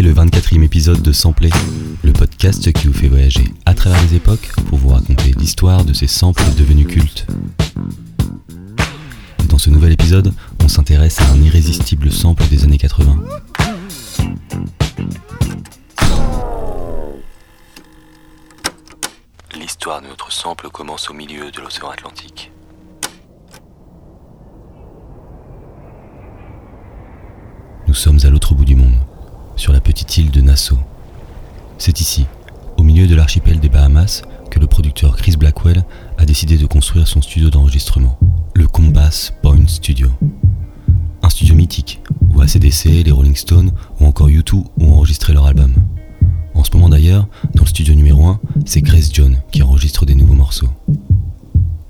écoutez 0.00 0.02
le 0.02 0.14
24e 0.14 0.62
épisode 0.62 1.02
de 1.02 1.12
Sampler, 1.12 1.50
le 2.02 2.12
podcast 2.12 2.72
qui 2.72 2.86
vous 2.86 2.92
fait 2.92 3.08
voyager 3.08 3.44
à 3.66 3.74
travers 3.74 4.00
les 4.02 4.14
époques 4.14 4.50
pour 4.68 4.78
vous 4.78 4.88
raconter 4.88 5.32
l'histoire 5.32 5.84
de 5.84 5.92
ces 5.92 6.06
samples 6.06 6.42
devenus 6.56 6.86
cultes. 6.86 7.26
Dans 9.48 9.58
ce 9.58 9.68
nouvel 9.68 9.92
épisode, 9.92 10.32
on 10.62 10.68
s'intéresse 10.68 11.20
à 11.20 11.30
un 11.30 11.42
irrésistible 11.42 12.10
sample 12.10 12.44
des 12.48 12.64
années 12.64 12.78
80. 12.78 13.20
L'histoire 19.54 20.00
de 20.00 20.06
notre 20.06 20.32
sample 20.32 20.68
commence 20.70 21.10
au 21.10 21.14
milieu 21.14 21.50
de 21.50 21.60
l'océan 21.60 21.90
Atlantique. 21.90 22.52
Nous 27.86 27.94
sommes 27.94 28.18
à 28.22 28.30
l'autre 28.30 28.54
bout 28.54 28.64
du 28.64 28.76
monde, 28.76 28.94
sur 29.60 29.74
la 29.74 29.80
petite 29.80 30.16
île 30.16 30.30
de 30.30 30.40
Nassau. 30.40 30.78
C'est 31.76 32.00
ici, 32.00 32.24
au 32.78 32.82
milieu 32.82 33.06
de 33.06 33.14
l'archipel 33.14 33.60
des 33.60 33.68
Bahamas, 33.68 34.22
que 34.50 34.58
le 34.58 34.66
producteur 34.66 35.18
Chris 35.18 35.36
Blackwell 35.36 35.84
a 36.16 36.24
décidé 36.24 36.56
de 36.56 36.64
construire 36.64 37.06
son 37.06 37.20
studio 37.20 37.50
d'enregistrement, 37.50 38.18
le 38.54 38.66
Combass 38.66 39.34
Point 39.42 39.66
Studio. 39.66 40.08
Un 41.22 41.28
studio 41.28 41.54
mythique, 41.54 42.00
où 42.32 42.40
ACDC, 42.40 43.04
les 43.04 43.10
Rolling 43.10 43.36
Stones 43.36 43.72
ou 44.00 44.06
encore 44.06 44.30
U2 44.30 44.64
ont 44.80 44.92
enregistré 44.92 45.34
leur 45.34 45.46
album. 45.46 45.74
En 46.54 46.64
ce 46.64 46.70
moment 46.72 46.88
d'ailleurs, 46.88 47.28
dans 47.54 47.64
le 47.64 47.68
studio 47.68 47.92
numéro 47.92 48.26
1, 48.26 48.40
c'est 48.64 48.80
Grace 48.80 49.10
John 49.12 49.42
qui 49.52 49.62
enregistre 49.62 50.06
des 50.06 50.14
nouveaux 50.14 50.32
morceaux. 50.32 50.70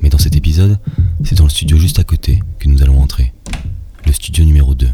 Mais 0.00 0.08
dans 0.08 0.18
cet 0.18 0.34
épisode, 0.34 0.80
c'est 1.22 1.36
dans 1.36 1.44
le 1.44 1.50
studio 1.50 1.76
juste 1.76 2.00
à 2.00 2.04
côté 2.04 2.40
que 2.58 2.68
nous 2.68 2.82
allons 2.82 3.00
entrer, 3.00 3.32
le 4.06 4.12
studio 4.12 4.44
numéro 4.44 4.74
2. 4.74 4.88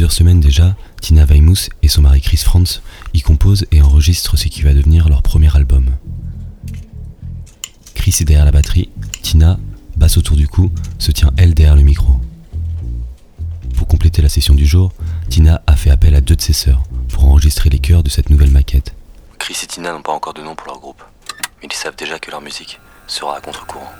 Plusieurs 0.00 0.16
semaines 0.16 0.40
déjà, 0.40 0.76
Tina 1.02 1.26
Weymouth 1.26 1.68
et 1.82 1.88
son 1.88 2.00
mari 2.00 2.22
Chris 2.22 2.38
Franz 2.38 2.80
y 3.12 3.20
composent 3.20 3.66
et 3.70 3.82
enregistrent 3.82 4.38
ce 4.38 4.48
qui 4.48 4.62
va 4.62 4.72
devenir 4.72 5.10
leur 5.10 5.20
premier 5.20 5.54
album. 5.54 5.90
Chris 7.92 8.16
est 8.18 8.24
derrière 8.24 8.46
la 8.46 8.50
batterie, 8.50 8.88
Tina, 9.20 9.58
basse 9.98 10.16
autour 10.16 10.38
du 10.38 10.48
cou, 10.48 10.72
se 10.98 11.12
tient 11.12 11.30
elle 11.36 11.52
derrière 11.52 11.76
le 11.76 11.82
micro. 11.82 12.18
Pour 13.76 13.88
compléter 13.88 14.22
la 14.22 14.30
session 14.30 14.54
du 14.54 14.64
jour, 14.64 14.90
Tina 15.28 15.60
a 15.66 15.76
fait 15.76 15.90
appel 15.90 16.14
à 16.14 16.22
deux 16.22 16.34
de 16.34 16.40
ses 16.40 16.54
sœurs 16.54 16.82
pour 17.10 17.26
enregistrer 17.26 17.68
les 17.68 17.78
chœurs 17.78 18.02
de 18.02 18.08
cette 18.08 18.30
nouvelle 18.30 18.52
maquette. 18.52 18.94
Chris 19.38 19.58
et 19.62 19.66
Tina 19.66 19.92
n'ont 19.92 20.00
pas 20.00 20.12
encore 20.12 20.32
de 20.32 20.40
nom 20.40 20.54
pour 20.54 20.68
leur 20.68 20.80
groupe, 20.80 21.02
mais 21.60 21.68
ils 21.70 21.76
savent 21.76 21.96
déjà 21.96 22.18
que 22.18 22.30
leur 22.30 22.40
musique 22.40 22.80
sera 23.06 23.36
à 23.36 23.42
contre-courant. 23.42 23.92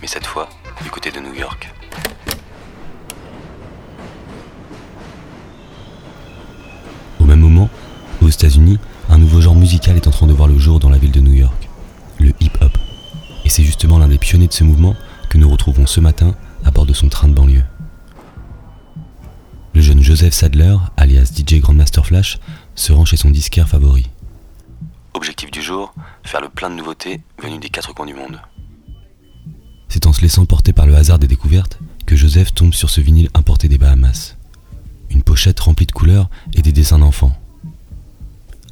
Mais 0.00 0.08
cette 0.08 0.26
fois 0.26 0.48
du 0.82 0.90
côté 0.90 1.10
de 1.10 1.20
New 1.20 1.34
York. 1.34 1.72
Au 7.20 7.24
même 7.24 7.40
moment, 7.40 7.68
aux 8.22 8.28
États-Unis, 8.28 8.78
un 9.08 9.18
nouveau 9.18 9.40
genre 9.40 9.54
musical 9.54 9.96
est 9.96 10.06
en 10.06 10.10
train 10.10 10.26
de 10.26 10.32
voir 10.32 10.48
le 10.48 10.58
jour 10.58 10.80
dans 10.80 10.90
la 10.90 10.98
ville 10.98 11.12
de 11.12 11.20
New 11.20 11.32
York, 11.32 11.68
le 12.18 12.32
hip-hop. 12.40 12.76
Et 13.44 13.48
c'est 13.48 13.64
justement 13.64 13.98
l'un 13.98 14.08
des 14.08 14.18
pionniers 14.18 14.48
de 14.48 14.52
ce 14.52 14.64
mouvement 14.64 14.94
que 15.28 15.38
nous 15.38 15.48
retrouvons 15.48 15.86
ce 15.86 16.00
matin 16.00 16.34
à 16.64 16.70
bord 16.70 16.86
de 16.86 16.92
son 16.92 17.08
train 17.08 17.28
de 17.28 17.34
banlieue. 17.34 17.64
Le 19.74 19.80
jeune 19.80 20.02
Joseph 20.02 20.34
Sadler, 20.34 20.76
alias 20.96 21.32
DJ 21.34 21.60
Grandmaster 21.60 22.04
Flash, 22.04 22.38
se 22.74 22.92
rend 22.92 23.04
chez 23.04 23.16
son 23.16 23.30
disquaire 23.30 23.68
favori. 23.68 24.08
Objectif 25.14 25.50
du 25.50 25.62
jour, 25.62 25.94
faire 26.24 26.40
le 26.40 26.48
plein 26.48 26.70
de 26.70 26.74
nouveautés 26.74 27.20
venues 27.42 27.58
des 27.58 27.70
quatre 27.70 27.94
coins 27.94 28.06
du 28.06 28.14
monde. 28.14 28.40
En 30.08 30.12
se 30.14 30.22
laissant 30.22 30.46
porter 30.46 30.72
par 30.72 30.86
le 30.86 30.96
hasard 30.96 31.18
des 31.18 31.26
découvertes 31.26 31.78
que 32.06 32.16
Joseph 32.16 32.54
tombe 32.54 32.72
sur 32.72 32.88
ce 32.88 33.02
vinyle 33.02 33.28
importé 33.34 33.68
des 33.68 33.76
Bahamas. 33.76 34.38
Une 35.10 35.22
pochette 35.22 35.60
remplie 35.60 35.84
de 35.84 35.92
couleurs 35.92 36.30
et 36.54 36.62
des 36.62 36.72
dessins 36.72 36.98
d'enfants. 36.98 37.36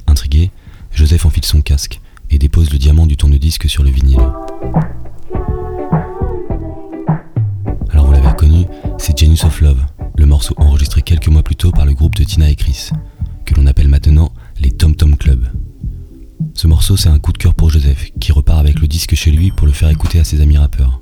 Intrigué, 0.07 0.49
Joseph 0.91 1.27
enfile 1.27 1.45
son 1.45 1.61
casque 1.61 2.01
et 2.31 2.39
dépose 2.39 2.71
le 2.71 2.79
diamant 2.79 3.05
du 3.05 3.17
tourne-disque 3.17 3.69
sur 3.69 3.83
le 3.83 3.91
vinyle. 3.91 4.27
Alors 7.91 8.07
vous 8.07 8.13
l'avez 8.13 8.29
reconnu, 8.29 8.65
c'est 8.97 9.15
Genius 9.15 9.43
of 9.43 9.61
Love, 9.61 9.85
le 10.17 10.25
morceau 10.25 10.55
enregistré 10.57 11.03
quelques 11.03 11.27
mois 11.27 11.43
plus 11.43 11.55
tôt 11.55 11.69
par 11.69 11.85
le 11.85 11.93
groupe 11.93 12.15
de 12.15 12.23
Tina 12.23 12.49
et 12.49 12.55
Chris, 12.55 12.89
que 13.45 13.53
l'on 13.53 13.67
appelle 13.67 13.89
maintenant 13.89 14.33
les 14.59 14.71
Tom 14.71 14.95
Tom 14.95 15.15
Club. 15.15 15.47
Ce 16.55 16.65
morceau, 16.65 16.97
c'est 16.97 17.09
un 17.09 17.19
coup 17.19 17.31
de 17.31 17.37
cœur 17.37 17.53
pour 17.53 17.69
Joseph, 17.69 18.09
qui 18.19 18.31
repart 18.31 18.59
avec 18.59 18.79
le 18.79 18.87
disque 18.87 19.13
chez 19.13 19.29
lui 19.29 19.51
pour 19.51 19.67
le 19.67 19.73
faire 19.73 19.89
écouter 19.89 20.19
à 20.19 20.23
ses 20.23 20.41
amis 20.41 20.57
rappeurs. 20.57 20.99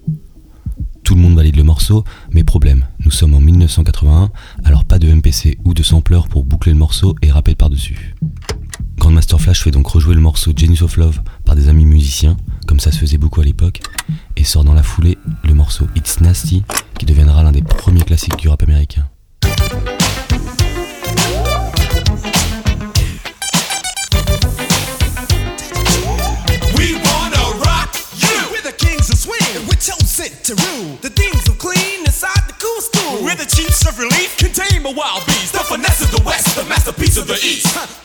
Tout 1.05 1.13
le 1.13 1.21
monde 1.21 1.35
valide 1.35 1.55
le 1.55 1.63
morceau, 1.63 2.03
mais 2.31 2.43
problème, 2.43 2.87
nous 3.05 3.11
sommes 3.11 3.35
en 3.35 3.39
1981, 3.39 4.31
alors 4.63 4.85
pas 4.85 4.97
de 4.97 5.07
MPC 5.07 5.59
ou 5.63 5.75
de 5.75 5.83
sampler 5.83 6.19
pour 6.31 6.43
boucler 6.43 6.71
le 6.71 6.79
morceau 6.79 7.15
et 7.21 7.31
rapper 7.31 7.53
par-dessus. 7.53 8.15
Grandmaster 8.97 9.39
Flash 9.39 9.61
fait 9.61 9.69
donc 9.69 9.85
rejouer 9.85 10.15
le 10.15 10.21
morceau 10.21 10.51
Genius 10.55 10.81
of 10.81 10.97
Love 10.97 11.21
par 11.45 11.55
des 11.55 11.69
amis 11.69 11.85
musiciens, 11.85 12.35
comme 12.65 12.79
ça 12.79 12.91
se 12.91 12.97
faisait 12.97 13.19
beaucoup 13.19 13.39
à 13.39 13.43
l'époque, 13.43 13.81
et 14.35 14.43
sort 14.43 14.63
dans 14.63 14.73
la 14.73 14.81
foulée 14.81 15.19
le 15.43 15.53
morceau 15.53 15.87
It's 15.95 16.21
Nasty, 16.21 16.63
qui 16.97 17.05
deviendra 17.05 17.43
l'un 17.43 17.51
des 17.51 17.61
premiers 17.61 18.01
classiques 18.01 18.37
du 18.37 18.49
rap 18.49 18.63
américain. 18.63 19.07
To 30.45 30.53
rule. 30.53 30.93
The 31.01 31.09
themes 31.09 31.49
of 31.49 31.57
clean 31.57 32.05
inside 32.05 32.37
the 32.45 32.53
cool 32.61 32.81
school. 32.81 33.25
We're 33.25 33.33
the 33.33 33.49
chiefs 33.49 33.81
of 33.89 33.97
relief. 33.97 34.37
Contain 34.37 34.83
the 34.83 34.93
wild 34.93 35.25
beast. 35.25 35.53
The 35.53 35.65
finesse 35.65 36.05
of 36.05 36.11
the 36.11 36.21
west. 36.21 36.55
The 36.55 36.63
masterpiece 36.65 37.17
of 37.17 37.25
the 37.25 37.33
east. 37.33 37.65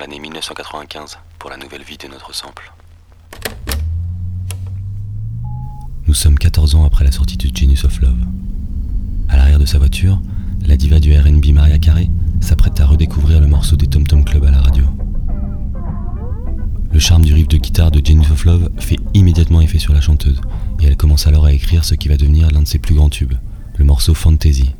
l'année 0.00 0.18
1995 0.18 1.18
pour 1.38 1.50
la 1.50 1.58
nouvelle 1.58 1.82
vie 1.82 1.98
de 1.98 2.08
notre 2.08 2.34
sample. 2.34 2.72
Nous 6.06 6.14
sommes 6.14 6.38
14 6.38 6.74
ans 6.74 6.84
après 6.86 7.04
la 7.04 7.12
sortie 7.12 7.36
de 7.36 7.54
Genius 7.54 7.84
of 7.84 8.00
Love. 8.00 8.16
À 9.28 9.36
l'arrière 9.36 9.58
de 9.58 9.66
sa 9.66 9.78
voiture, 9.78 10.18
la 10.66 10.78
diva 10.78 11.00
du 11.00 11.14
RB 11.14 11.52
Maria 11.52 11.78
Carey 11.78 12.08
s'apprête 12.40 12.80
à 12.80 12.86
redécouvrir 12.86 13.40
le 13.40 13.46
morceau 13.46 13.76
des 13.76 13.88
Tom 13.88 14.06
Tom 14.06 14.24
Club 14.24 14.44
à 14.44 14.50
la 14.50 14.62
radio. 14.62 14.84
Le 16.92 16.98
charme 16.98 17.24
du 17.24 17.34
riff 17.34 17.48
de 17.48 17.58
guitare 17.58 17.90
de 17.90 18.04
Genius 18.04 18.30
of 18.30 18.46
Love 18.46 18.70
fait 18.78 18.98
immédiatement 19.12 19.60
effet 19.60 19.78
sur 19.78 19.92
la 19.92 20.00
chanteuse, 20.00 20.40
et 20.80 20.86
elle 20.86 20.96
commence 20.96 21.26
alors 21.26 21.44
à 21.44 21.52
écrire 21.52 21.84
ce 21.84 21.94
qui 21.94 22.08
va 22.08 22.16
devenir 22.16 22.50
l'un 22.50 22.62
de 22.62 22.66
ses 22.66 22.78
plus 22.78 22.94
grands 22.94 23.10
tubes, 23.10 23.34
le 23.76 23.84
morceau 23.84 24.14
Fantasy. 24.14 24.70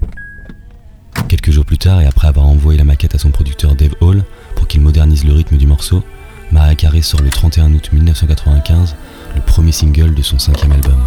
Quelques 1.31 1.53
jours 1.53 1.65
plus 1.65 1.79
tard, 1.79 2.01
et 2.01 2.07
après 2.07 2.27
avoir 2.27 2.47
envoyé 2.47 2.77
la 2.77 2.83
maquette 2.83 3.15
à 3.15 3.19
son 3.19 3.31
producteur 3.31 3.77
Dave 3.77 3.95
Hall 4.01 4.25
pour 4.57 4.67
qu'il 4.67 4.81
modernise 4.81 5.25
le 5.25 5.33
rythme 5.33 5.59
du 5.59 5.67
morceau, 5.69 6.03
Mariah 6.51 6.75
Carey 6.75 7.03
sort 7.03 7.23
le 7.23 7.31
31 7.31 7.73
août 7.73 7.91
1995 7.93 8.97
le 9.37 9.41
premier 9.41 9.71
single 9.71 10.13
de 10.13 10.23
son 10.23 10.41
cinquième 10.41 10.73
album. 10.73 10.99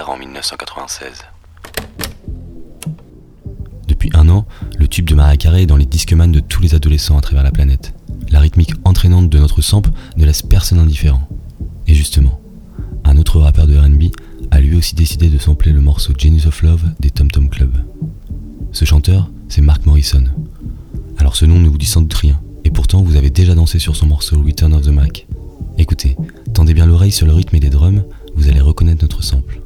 En 0.00 0.16
1996. 0.16 1.10
Depuis 3.86 4.10
un 4.14 4.28
an, 4.30 4.46
le 4.78 4.88
tube 4.88 5.06
de 5.06 5.14
Mariah 5.14 5.36
Carey 5.36 5.62
est 5.62 5.66
dans 5.66 5.76
les 5.76 5.84
disqueman 5.84 6.32
de 6.32 6.40
tous 6.40 6.62
les 6.62 6.74
adolescents 6.74 7.18
à 7.18 7.20
travers 7.20 7.42
la 7.42 7.50
planète. 7.50 7.92
La 8.30 8.40
rythmique 8.40 8.72
entraînante 8.84 9.28
de 9.28 9.38
notre 9.38 9.60
sample 9.60 9.90
ne 10.16 10.24
laisse 10.24 10.42
personne 10.42 10.78
indifférent. 10.78 11.28
Et 11.86 11.94
justement, 11.94 12.40
un 13.04 13.18
autre 13.18 13.38
rappeur 13.38 13.66
de 13.66 13.76
RB 13.76 14.04
a 14.50 14.60
lui 14.60 14.76
aussi 14.76 14.94
décidé 14.94 15.28
de 15.28 15.38
sampler 15.38 15.72
le 15.72 15.82
morceau 15.82 16.14
Genius 16.16 16.46
of 16.46 16.62
Love 16.62 16.84
des 17.00 17.10
Tom 17.10 17.30
Tom 17.30 17.50
Club. 17.50 17.76
Ce 18.72 18.86
chanteur, 18.86 19.30
c'est 19.48 19.60
Mark 19.60 19.84
Morrison. 19.84 20.24
Alors 21.18 21.36
ce 21.36 21.44
nom 21.44 21.58
ne 21.58 21.68
vous 21.68 21.78
dit 21.78 21.86
sans 21.86 22.00
doute 22.00 22.14
rien, 22.14 22.40
et 22.64 22.70
pourtant 22.70 23.02
vous 23.02 23.16
avez 23.16 23.30
déjà 23.30 23.54
dansé 23.54 23.78
sur 23.78 23.94
son 23.94 24.06
morceau 24.06 24.42
Return 24.42 24.72
of 24.72 24.82
the 24.82 24.88
Mac. 24.88 25.26
Écoutez, 25.76 26.16
tendez 26.54 26.72
bien 26.72 26.86
l'oreille 26.86 27.12
sur 27.12 27.26
le 27.26 27.34
rythme 27.34 27.56
et 27.56 27.60
les 27.60 27.70
drums, 27.70 28.02
vous 28.34 28.48
allez 28.48 28.60
reconnaître 28.60 29.02
notre 29.02 29.22
sample. 29.22 29.61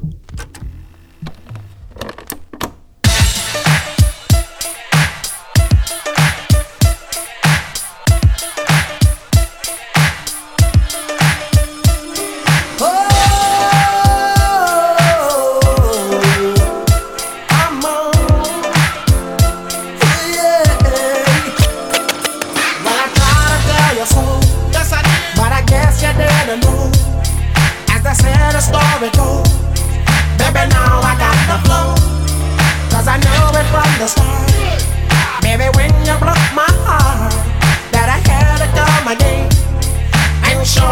The 28.57 28.63
story 28.63 29.09
goes. 29.13 29.45
Baby, 30.41 30.65
now 30.73 30.97
I 31.05 31.13
got 31.21 31.37
the 31.45 31.57
flow. 31.61 31.93
Cause 32.89 33.07
I 33.07 33.21
knew 33.21 33.45
it 33.53 33.67
from 33.69 33.91
the 34.01 34.07
start. 34.09 34.49
Baby, 35.45 35.69
when 35.77 35.93
you 36.01 36.17
broke 36.17 36.49
my 36.57 36.65
heart, 36.81 37.37
that 37.93 38.09
I 38.09 38.17
had 38.25 38.57
to 38.57 38.67
come 38.73 39.13
again 39.13 39.45
and 40.49 40.65
show 40.65 40.89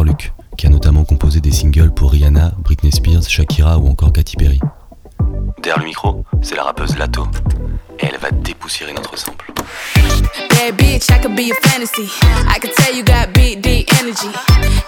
Dr 0.00 0.04
Luke, 0.04 0.32
qui 0.56 0.66
a 0.66 0.70
notamment 0.70 1.04
composé 1.04 1.40
des 1.40 1.52
singles 1.52 1.92
pour 1.92 2.12
Rihanna, 2.12 2.52
Britney 2.58 2.90
Spears, 2.90 3.28
Shakira 3.28 3.76
ou 3.78 3.88
encore 3.88 4.12
Katy 4.12 4.36
Perry. 4.36 4.58
Derrière 5.62 5.78
le 5.78 5.84
micro, 5.84 6.24
c'est 6.40 6.56
la 6.56 6.64
rappeuse 6.64 6.96
Lato. 6.96 7.26
Et 7.98 8.06
elle 8.06 8.18
va 8.18 8.30
dépoussiérer 8.30 8.94
notre 8.94 9.18
sample. 9.18 9.52
Bad 10.48 10.76
bitch, 10.76 11.10
I 11.10 11.20
could 11.20 11.36
be 11.36 11.50
a 11.50 11.68
fantasy. 11.68 12.08
I 12.48 12.58
could 12.58 12.72
tell 12.76 12.94
you 12.94 13.04
got 13.04 13.34
big, 13.34 13.60
deep 13.60 13.92
energy. 14.00 14.30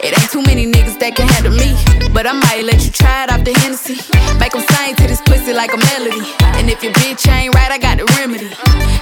It 0.03 0.19
ain't 0.19 0.31
too 0.31 0.41
many 0.41 0.67
niggas 0.67 0.99
that 0.99 1.15
can 1.15 1.29
handle 1.29 1.53
me. 1.53 1.77
But 2.15 2.27
I 2.27 2.33
might 2.33 2.65
let 2.65 2.83
you 2.83 2.91
try 2.91 3.25
it 3.25 3.33
off 3.33 3.45
the 3.45 3.53
Hennessy. 3.53 4.01
Make 4.41 4.55
'em 4.55 4.63
sing 4.63 4.97
to 4.97 5.07
this 5.07 5.21
pussy 5.21 5.53
like 5.53 5.75
a 5.75 5.81
melody. 5.93 6.25
And 6.57 6.71
if 6.71 6.83
your 6.83 6.93
bitch 6.95 7.29
ain't 7.29 7.55
right, 7.55 7.71
I 7.71 7.77
got 7.77 7.99
the 7.99 8.07
remedy. 8.17 8.49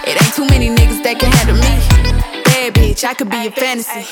It 0.04 0.20
ain't 0.20 0.34
too 0.34 0.46
many 0.46 0.70
niggas 0.70 1.04
that 1.04 1.20
can 1.20 1.30
handle 1.30 1.54
me. 1.54 1.78
Bad 2.46 2.74
bitch, 2.74 3.04
I 3.04 3.14
could 3.14 3.30
be 3.30 3.46
a 3.46 3.50
fantasy. 3.52 4.06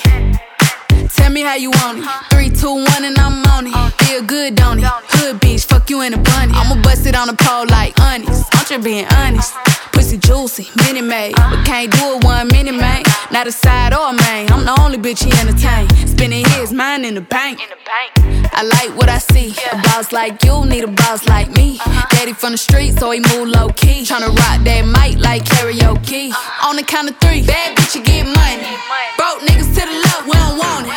Tell 1.15 1.31
me 1.31 1.43
how 1.43 1.55
you 1.55 1.71
want 1.71 1.99
it. 1.99 2.05
Three, 2.31 2.51
two, 2.51 2.75
one, 2.75 3.05
and 3.05 3.19
I'm 3.19 3.45
on 3.47 3.67
it. 3.67 3.93
Feel 4.05 4.23
good, 4.23 4.55
don't 4.55 4.79
it? 4.79 4.85
Hood 4.85 5.41
bitch, 5.41 5.65
fuck 5.67 5.89
you 5.91 6.03
in 6.03 6.15
a 6.15 6.19
bunny. 6.19 6.53
I'ma 6.55 6.81
bust 6.83 7.07
it 7.07 7.15
on 7.15 7.29
the 7.29 7.35
pole 7.35 7.67
like 7.69 7.99
honest. 8.01 8.49
I'm 8.55 8.65
just 8.67 8.85
being 8.85 9.07
honest. 9.07 9.55
Pussy 9.93 10.19
juicy, 10.19 10.69
mini 10.85 11.01
made. 11.01 11.35
But 11.37 11.65
can't 11.65 11.91
do 11.91 12.17
it 12.17 12.25
one 12.25 12.49
mini 12.49 12.73
man. 12.73 13.03
Not 13.33 13.47
a 13.47 13.53
side 13.53 13.93
or 13.95 14.11
a 14.11 14.13
main. 14.13 14.51
I'm 14.53 14.65
the 14.65 14.81
only 14.81 14.99
bitch 14.99 15.25
he 15.25 15.33
entertain. 15.41 15.89
Spending 16.07 16.45
his 16.51 16.73
mind 16.73 17.05
in 17.05 17.15
the 17.15 17.21
bank. 17.21 17.61
in 17.61 17.69
the 17.69 17.77
bank. 17.85 18.38
I 18.59 18.63
like 18.63 18.91
what 18.99 19.09
I 19.09 19.19
see. 19.19 19.55
A 19.71 19.77
boss 19.83 20.11
like 20.11 20.43
you 20.43 20.67
need 20.67 20.83
a 20.83 20.89
boss 20.89 21.29
like 21.29 21.49
me. 21.53 21.79
Uh-huh. 21.79 22.07
Daddy 22.11 22.33
from 22.33 22.51
the 22.51 22.59
street, 22.59 22.99
so 22.99 23.13
he 23.13 23.21
move 23.21 23.47
low 23.47 23.69
key. 23.69 24.03
Tryna 24.03 24.35
rock 24.35 24.59
that 24.67 24.83
mic 24.83 25.23
like 25.23 25.45
karaoke. 25.45 26.31
Uh-huh. 26.31 26.69
On 26.69 26.75
the 26.75 26.83
count 26.83 27.09
of 27.09 27.17
three, 27.21 27.47
bad 27.47 27.79
bitch, 27.79 27.95
you 27.95 28.03
get 28.03 28.27
money. 28.27 28.67
Broke 29.15 29.47
niggas 29.47 29.71
to 29.79 29.83
the 29.87 29.95
left, 30.03 30.27
we 30.27 30.33
don't 30.35 30.59
want 30.59 30.91
it. 30.91 30.95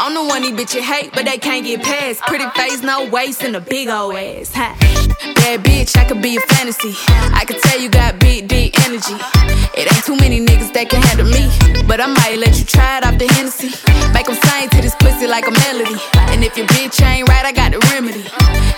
I'm 0.00 0.14
the 0.14 0.24
one 0.24 0.40
these 0.40 0.56
bitches 0.56 0.80
hate, 0.80 1.12
but 1.12 1.26
they 1.26 1.36
can't 1.36 1.66
get 1.66 1.82
past. 1.82 2.22
Uh-huh. 2.22 2.32
Pretty 2.32 2.48
face, 2.56 2.80
no 2.80 3.04
waist, 3.10 3.44
and 3.44 3.56
a 3.56 3.60
big 3.60 3.90
old 3.90 4.16
ass. 4.16 4.50
Huh? 4.56 4.72
Bad 5.36 5.60
bitch, 5.68 5.94
I 5.98 6.08
could 6.08 6.22
be 6.22 6.38
a 6.38 6.40
fantasy. 6.56 6.96
I 7.36 7.44
could 7.44 7.60
tell 7.60 7.78
you 7.78 7.90
got 7.90 8.18
big, 8.20 8.48
deep 8.48 8.72
energy. 8.88 9.20
It 9.76 9.84
ain't 9.84 10.04
too 10.08 10.16
many 10.16 10.40
niggas 10.40 10.72
that 10.72 10.88
can 10.88 11.02
handle 11.02 11.28
me. 11.28 11.44
But 11.84 12.00
I 12.00 12.06
might 12.06 12.38
let 12.38 12.56
you 12.58 12.64
try 12.64 12.98
it 12.98 13.04
off 13.04 13.18
the 13.18 13.28
Hennessy. 13.36 13.68
Make 14.16 14.28
'em 14.30 14.36
sing 14.48 14.70
to 14.70 14.80
this 14.80 14.94
pussy 14.96 15.26
like 15.26 15.46
a 15.46 15.52
melody. 15.52 16.00
And 16.42 16.50
if 16.50 16.58
your 16.58 16.66
bitch 16.66 17.00
ain't 17.06 17.28
right, 17.28 17.46
I 17.46 17.52
got 17.52 17.70
the 17.70 17.78
remedy. 17.92 18.18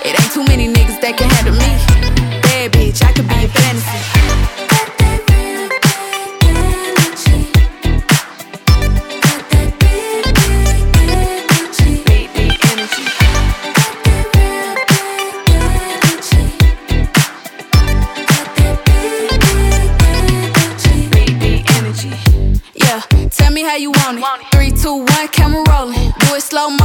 It 0.04 0.21
ain't 0.21 0.33
too 0.35 0.44
many 0.44 0.68
niggas 0.68 1.00
that 1.00 1.16
can 1.16 1.30
handle 1.30 1.54
me. 1.54 1.73
Bad 2.42 2.73
bitch, 2.73 3.02
I 3.02 3.11
could 3.12 3.26
be 3.26 3.35
a 3.42 3.49
fantasy. 3.49 4.21
Tell 23.30 23.50
me 23.50 23.62
how 23.62 23.76
you 23.76 23.90
want 23.90 24.18
it. 24.18 24.25
Three, 24.52 24.71
two, 24.71 24.97
one, 24.97 25.28
camera 25.28 25.64
rolling. 25.71 26.12
Do 26.21 26.35
it 26.35 26.42
slow 26.42 26.68
motion. 26.68 26.83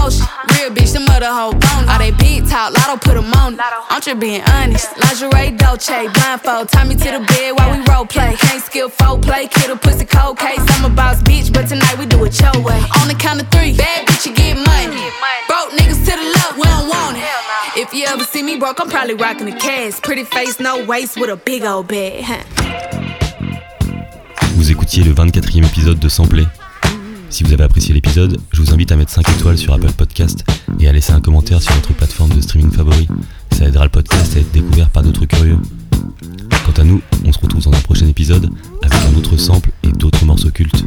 Put 2.99 3.17
'em 3.17 3.33
on 3.33 3.53
it. 3.53 3.59
I'm 3.89 4.01
just 4.01 4.19
being 4.19 4.43
honest. 4.43 4.87
Lingerie, 4.97 5.51
Dolce, 5.57 6.07
blindfold. 6.13 6.69
Tie 6.69 6.83
me 6.83 6.95
to 6.95 7.09
the 7.15 7.19
bed 7.19 7.51
while 7.57 7.71
we 7.71 7.79
role 7.91 8.05
play. 8.05 8.35
Can't 8.39 8.63
skill 8.63 8.89
play, 8.89 9.47
kid 9.47 9.69
a 9.69 9.75
pussy 9.75 10.05
cold 10.05 10.37
case. 10.37 10.59
I'm 10.73 10.85
a 10.85 10.89
boss 10.89 11.21
bitch, 11.21 11.51
but 11.53 11.67
tonight 11.67 11.97
we 11.97 12.05
do 12.05 12.23
it 12.25 12.39
your 12.41 12.57
way. 12.61 12.79
On 13.01 13.07
the 13.07 13.15
count 13.15 13.41
of 13.41 13.47
three, 13.49 13.73
bad 13.73 14.07
bitch, 14.07 14.25
you 14.25 14.33
get 14.33 14.55
money. 14.57 15.03
Broke 15.47 15.71
niggas 15.77 16.03
to 16.05 16.13
the 16.19 16.27
left, 16.35 16.55
we 16.57 16.63
don't 16.63 16.87
want 16.89 17.17
it. 17.17 17.23
If 17.75 17.93
you 17.93 18.05
ever 18.05 18.23
see 18.23 18.43
me 18.43 18.57
broke, 18.57 18.79
I'm 18.79 18.89
probably 18.89 19.15
rocking 19.15 19.45
the 19.45 19.57
cash. 19.57 20.01
Pretty 20.01 20.23
face, 20.23 20.59
no 20.59 20.83
waist, 20.85 21.17
with 21.19 21.29
a 21.29 21.37
big 21.37 21.63
old 21.63 21.87
bag. 21.87 22.25
Vous 24.55 24.71
écoutiez 24.71 25.03
le 25.03 25.13
24e 25.13 25.63
épisode 25.65 25.99
de 25.99 26.09
Samplé. 26.09 26.45
Si 27.29 27.43
vous 27.43 27.53
avez 27.53 27.63
apprécié 27.63 27.93
l'épisode, 27.93 28.37
je 28.51 28.61
vous 28.61 28.73
invite 28.73 28.91
à 28.91 28.95
mettre 28.95 29.11
5 29.11 29.29
étoiles 29.29 29.57
sur 29.57 29.73
Apple 29.73 29.91
Podcast 29.91 30.43
et 30.79 30.87
à 30.87 30.91
laisser 30.91 31.13
un 31.13 31.21
commentaire 31.21 31.61
sur 31.61 31.73
votre 31.75 31.93
plateforme 31.93 32.31
de 32.31 32.41
streaming 32.41 32.71
favori. 32.71 33.07
Ça 33.51 33.65
aidera 33.65 33.83
le 33.83 33.91
podcast 33.91 34.35
à 34.35 34.39
être 34.39 34.51
découvert 34.51 34.89
par 34.89 35.03
d'autres 35.03 35.25
curieux. 35.25 35.57
Quant 36.65 36.81
à 36.81 36.83
nous, 36.83 37.01
on 37.25 37.31
se 37.31 37.39
retrouve 37.39 37.63
dans 37.63 37.73
un 37.73 37.81
prochain 37.81 38.07
épisode 38.07 38.49
avec 38.81 38.99
un 39.05 39.17
autre 39.17 39.37
sample 39.37 39.69
et 39.83 39.91
d'autres 39.91 40.25
morceaux 40.25 40.51
cultes. 40.51 40.83